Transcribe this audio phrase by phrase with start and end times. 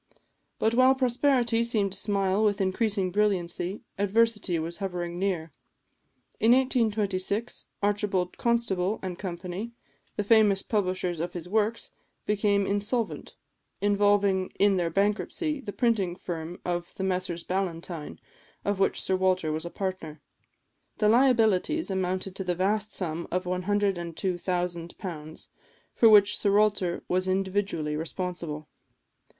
[0.57, 5.51] But while prosperity seemed to smile with increasing brilliancy, adversity was hovering near.
[6.39, 9.73] In 1826, Archibald Constable and Company,
[10.15, 11.91] the famous publishers of his works,
[12.25, 13.35] became insolvent,
[13.79, 18.19] involving in their bankruptcy the printing firm of the Messrs Ballantyne,
[18.65, 20.19] of which Sir Walter was a partner.
[20.97, 25.47] The liabilities amounted to the vast sum of £102,000,
[25.93, 28.67] for which Sir Walter was individually responsible.